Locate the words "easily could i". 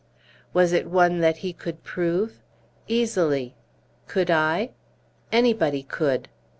2.87-4.71